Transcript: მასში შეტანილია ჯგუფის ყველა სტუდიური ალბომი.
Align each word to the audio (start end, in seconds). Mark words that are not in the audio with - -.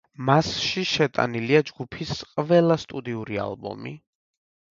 მასში 0.27 0.83
შეტანილია 0.91 1.59
ჯგუფის 1.67 2.13
ყველა 2.31 2.79
სტუდიური 2.87 3.39
ალბომი. 3.45 3.93